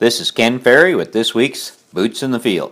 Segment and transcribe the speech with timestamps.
[0.00, 2.70] This is Ken Ferrie with this week's Boots in the Field.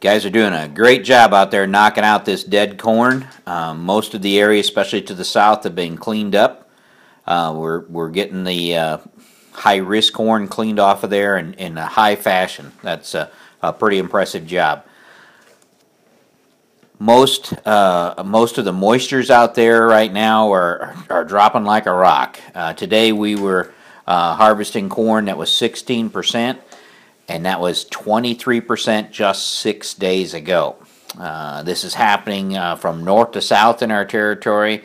[0.00, 3.28] Guys are doing a great job out there knocking out this dead corn.
[3.46, 6.68] Um, most of the area, especially to the south, have been cleaned up.
[7.28, 8.98] Uh, we're, we're getting the uh,
[9.52, 12.72] high risk corn cleaned off of there in, in a high fashion.
[12.82, 13.30] That's a,
[13.62, 14.84] a pretty impressive job.
[16.98, 21.92] Most uh, most of the moistures out there right now are are dropping like a
[21.92, 22.38] rock.
[22.54, 23.72] Uh, today we were
[24.06, 26.58] uh, harvesting corn that was 16%,
[27.28, 30.76] and that was 23% just six days ago.
[31.18, 34.84] Uh, this is happening uh, from north to south in our territory.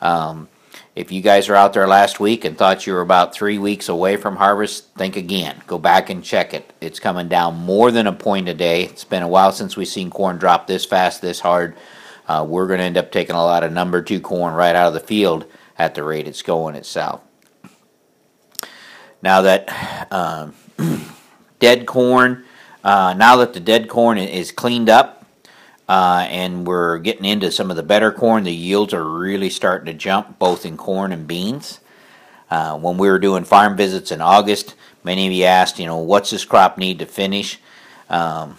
[0.00, 0.48] Um,
[0.94, 3.88] if you guys are out there last week and thought you were about three weeks
[3.88, 5.62] away from harvest, think again.
[5.66, 6.70] Go back and check it.
[6.82, 8.84] It's coming down more than a point a day.
[8.84, 11.76] It's been a while since we've seen corn drop this fast, this hard.
[12.28, 14.88] Uh, we're going to end up taking a lot of number two corn right out
[14.88, 15.46] of the field
[15.78, 17.22] at the rate it's going itself.
[19.22, 20.54] Now that um,
[21.60, 22.44] dead corn,
[22.82, 25.24] uh, now that the dead corn is cleaned up,
[25.88, 28.44] uh, and we're getting into some of the better corn.
[28.44, 31.80] The yields are really starting to jump, both in corn and beans.
[32.50, 35.98] Uh, when we were doing farm visits in August, many of you asked, you know,
[35.98, 37.58] what's this crop need to finish?
[38.08, 38.56] Um,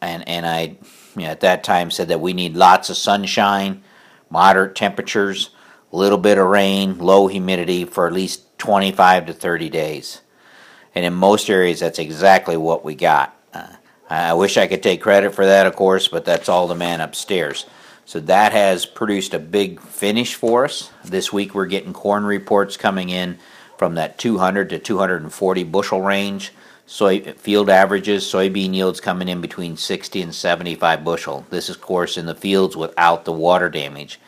[0.00, 0.76] and and I,
[1.16, 3.82] you know, at that time said that we need lots of sunshine,
[4.30, 5.50] moderate temperatures,
[5.92, 10.20] a little bit of rain, low humidity for at least 25 to 30 days.
[10.94, 13.36] And in most areas, that's exactly what we got.
[13.52, 13.68] Uh,
[14.10, 17.00] I wish I could take credit for that, of course, but that's all the man
[17.00, 17.66] upstairs.
[18.06, 20.90] So that has produced a big finish for us.
[21.04, 23.38] This week we're getting corn reports coming in
[23.76, 26.52] from that 200 to 240 bushel range.
[26.86, 31.44] Soy field averages, soybean yields coming in between 60 and 75 bushel.
[31.50, 34.18] This is, of course, in the fields without the water damage.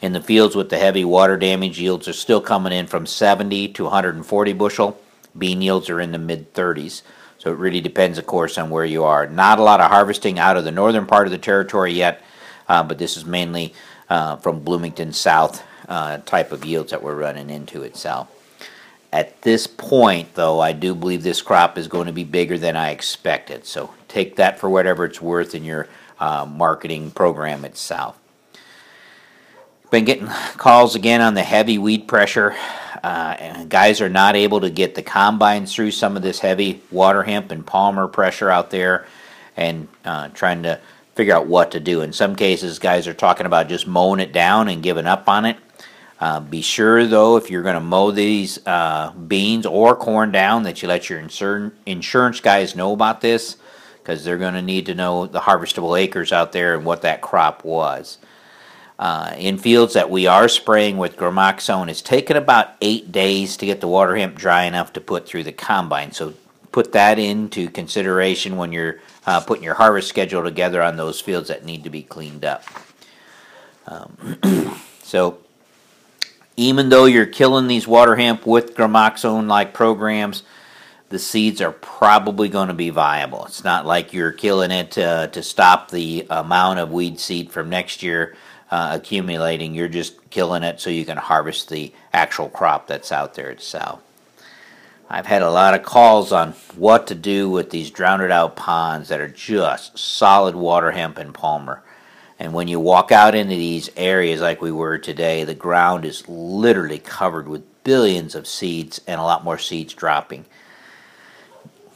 [0.00, 3.68] In the fields with the heavy water damage, yields are still coming in from 70
[3.68, 5.00] to 140 bushel.
[5.36, 7.02] Bean yields are in the mid 30s.
[7.38, 9.26] So it really depends, of course, on where you are.
[9.26, 12.22] Not a lot of harvesting out of the northern part of the territory yet,
[12.68, 13.74] uh, but this is mainly
[14.08, 18.28] uh, from Bloomington south uh, type of yields that we're running into itself.
[19.12, 22.76] At this point, though, I do believe this crop is going to be bigger than
[22.76, 23.66] I expected.
[23.66, 25.88] So take that for whatever it's worth in your
[26.20, 28.18] uh, marketing program itself.
[29.90, 32.54] Been getting calls again on the heavy weed pressure.
[33.02, 37.22] Uh, guys are not able to get the combines through some of this heavy water
[37.22, 39.06] hemp and palmer pressure out there
[39.56, 40.78] and uh, trying to
[41.14, 42.02] figure out what to do.
[42.02, 45.46] In some cases, guys are talking about just mowing it down and giving up on
[45.46, 45.56] it.
[46.20, 50.64] Uh, be sure, though, if you're going to mow these uh, beans or corn down,
[50.64, 53.56] that you let your insur- insurance guys know about this
[54.02, 57.22] because they're going to need to know the harvestable acres out there and what that
[57.22, 58.18] crop was.
[58.98, 63.66] Uh, in fields that we are spraying with Gramoxone, it's taken about eight days to
[63.66, 66.10] get the water hemp dry enough to put through the combine.
[66.10, 66.34] So
[66.72, 71.48] put that into consideration when you're uh, putting your harvest schedule together on those fields
[71.48, 72.64] that need to be cleaned up.
[73.86, 75.38] Um, so
[76.56, 80.42] even though you're killing these water hemp with Gramoxone like programs,
[81.08, 83.46] the seeds are probably going to be viable.
[83.46, 88.02] It's not like you're killing it to stop the amount of weed seed from next
[88.02, 88.36] year
[88.70, 89.74] uh, accumulating.
[89.74, 94.02] You're just killing it so you can harvest the actual crop that's out there itself.
[95.10, 99.08] I've had a lot of calls on what to do with these drowned out ponds
[99.08, 101.82] that are just solid water hemp and palmer.
[102.38, 106.28] And when you walk out into these areas like we were today, the ground is
[106.28, 110.44] literally covered with billions of seeds and a lot more seeds dropping.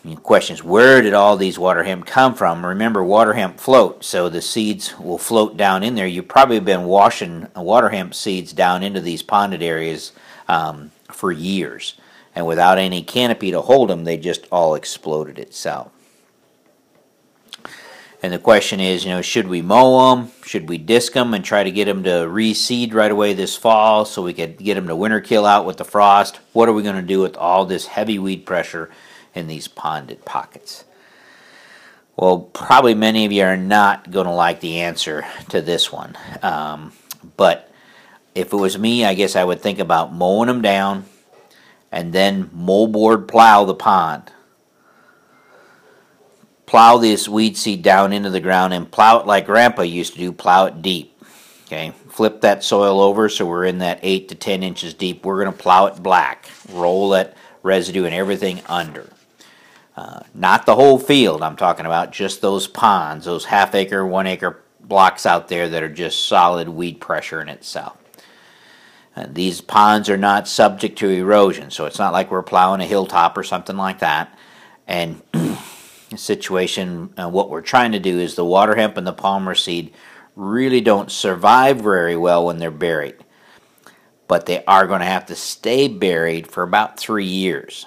[0.05, 2.67] The question is, where did all these water hemp come from?
[2.67, 6.09] Remember, water hemp float, so the seeds will float down in there.
[6.09, 10.13] You've probably been washing water hemp seeds down into these ponded areas
[10.49, 11.95] um, for years.
[12.35, 15.93] And without any canopy to hold them, they just all exploded itself.
[18.25, 20.33] And the question is, you know, should we mow them?
[20.45, 24.05] Should we disc them and try to get them to reseed right away this fall
[24.05, 26.41] so we could get them to winter kill out with the frost?
[26.53, 28.91] What are we going to do with all this heavy weed pressure
[29.35, 30.85] in these ponded pockets?
[32.17, 36.17] Well, probably many of you are not going to like the answer to this one.
[36.43, 36.93] Um,
[37.37, 37.71] but
[38.35, 41.07] if it was me, I guess I would think about mowing them down
[41.91, 44.33] and then moldboard plow the pond.
[46.67, 50.19] Plow this weed seed down into the ground and plow it like Grandpa used to
[50.19, 51.11] do, plow it deep.
[51.67, 55.25] Okay, flip that soil over so we're in that 8 to 10 inches deep.
[55.25, 59.11] We're going to plow it black, roll that residue and everything under.
[59.97, 64.27] Uh, not the whole field, I'm talking about just those ponds, those half acre, one
[64.27, 67.99] acre blocks out there that are just solid weed pressure in itself.
[69.15, 72.87] Uh, these ponds are not subject to erosion, so it's not like we're plowing a
[72.87, 74.37] hilltop or something like that.
[74.87, 75.21] And
[76.17, 79.93] situation, uh, what we're trying to do is the water hemp and the palmer seed
[80.35, 83.17] really don't survive very well when they're buried.
[84.29, 87.87] But they are going to have to stay buried for about three years.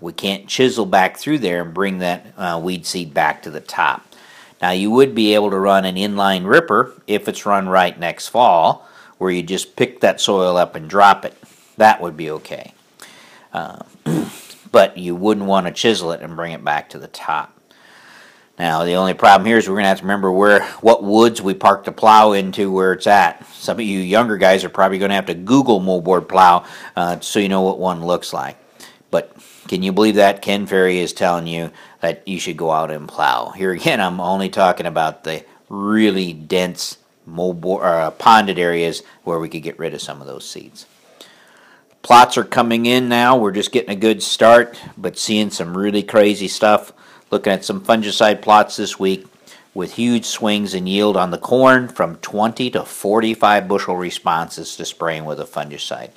[0.00, 3.60] We can't chisel back through there and bring that uh, weed seed back to the
[3.60, 4.04] top.
[4.60, 8.28] Now, you would be able to run an inline ripper if it's run right next
[8.28, 8.86] fall,
[9.18, 11.36] where you just pick that soil up and drop it.
[11.76, 12.72] That would be okay.
[13.52, 13.84] Uh,
[14.72, 17.54] but you wouldn't want to chisel it and bring it back to the top.
[18.58, 21.40] Now, the only problem here is we're going to have to remember where what woods
[21.40, 23.46] we park the plow into where it's at.
[23.54, 26.66] Some of you younger guys are probably going to have to Google moldboard plow
[26.96, 28.56] uh, so you know what one looks like.
[29.12, 29.32] But
[29.68, 31.70] can you believe that Ken Ferrie is telling you
[32.00, 33.50] that you should go out and plow?
[33.50, 36.98] Here again, I'm only talking about the really dense
[37.28, 40.86] moldboard, uh, ponded areas where we could get rid of some of those seeds.
[42.02, 43.36] Plots are coming in now.
[43.36, 46.92] We're just getting a good start, but seeing some really crazy stuff.
[47.30, 49.26] Looking at some fungicide plots this week
[49.74, 54.86] with huge swings in yield on the corn from 20 to 45 bushel responses to
[54.86, 56.10] spraying with a fungicide.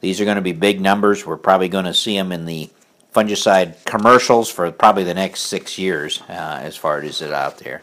[0.00, 1.24] These are going to be big numbers.
[1.24, 2.68] We're probably going to see them in the
[3.18, 7.82] fungicide commercials for probably the next six years, uh, as far as it out there.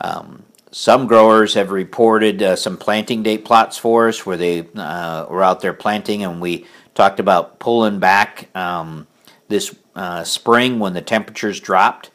[0.00, 5.26] Um, some growers have reported uh, some planting date plots for us where they uh,
[5.28, 9.06] were out there planting, and we talked about pulling back um,
[9.48, 12.10] this uh, spring when the temperatures dropped.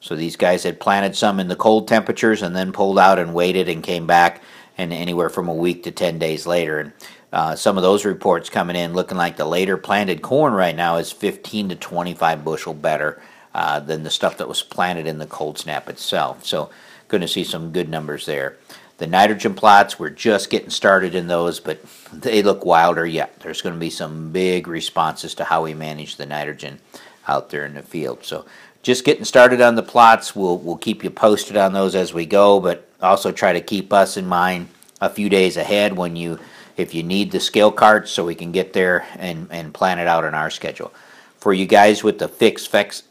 [0.00, 3.34] So these guys had planted some in the cold temperatures and then pulled out and
[3.34, 4.42] waited and came back,
[4.78, 6.78] and anywhere from a week to 10 days later.
[6.78, 6.92] And
[7.32, 10.96] uh, some of those reports coming in looking like the later planted corn right now
[10.96, 13.20] is 15 to 25 bushel better
[13.54, 16.44] uh, than the stuff that was planted in the cold snap itself.
[16.44, 16.70] So,
[17.08, 18.56] going to see some good numbers there.
[18.98, 21.82] The nitrogen plots, we're just getting started in those, but
[22.12, 23.40] they look wilder yet.
[23.40, 26.80] There's going to be some big responses to how we manage the nitrogen
[27.26, 28.24] out there in the field.
[28.24, 28.44] So,
[28.82, 30.34] just getting started on the plots.
[30.34, 33.92] We'll, we'll keep you posted on those as we go, but also try to keep
[33.92, 34.68] us in mind
[35.00, 36.38] a few days ahead when you
[36.78, 40.06] if you need the scale carts so we can get there and, and plan it
[40.06, 40.92] out on our schedule.
[41.38, 43.02] For you guys with the fixed flex,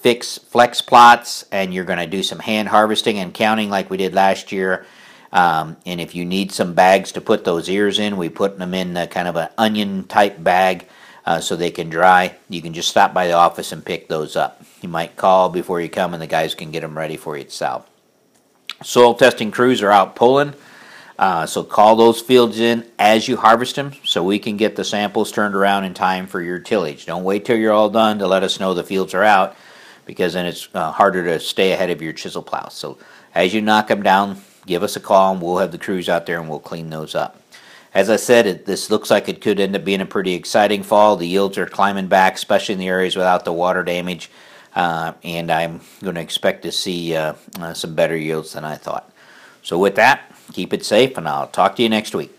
[0.00, 3.96] fix flex plots and you're going to do some hand harvesting and counting like we
[3.96, 4.86] did last year,
[5.34, 8.72] um, and if you need some bags to put those ears in, we put them
[8.72, 10.86] in a, kind of an onion type bag
[11.26, 12.36] uh, so they can dry.
[12.48, 14.62] You can just stop by the office and pick those up.
[14.80, 17.42] You might call before you come, and the guys can get them ready for you
[17.42, 17.90] itself.
[18.84, 20.54] Soil testing crews are out pulling.
[21.18, 24.84] Uh, so call those fields in as you harvest them so we can get the
[24.84, 27.06] samples turned around in time for your tillage.
[27.06, 29.56] Don't wait till you're all done to let us know the fields are out
[30.06, 32.68] because then it's uh, harder to stay ahead of your chisel plow.
[32.68, 32.98] So
[33.34, 36.26] as you knock them down, give us a call and we'll have the crews out
[36.26, 37.40] there and we'll clean those up.
[37.94, 40.82] As I said, it, this looks like it could end up being a pretty exciting
[40.82, 41.14] fall.
[41.14, 44.32] The yields are climbing back, especially in the areas without the water damage,
[44.74, 48.74] uh, and I'm going to expect to see uh, uh, some better yields than I
[48.74, 49.13] thought.
[49.64, 52.30] So with that, keep it safe, and I'll talk to you next week.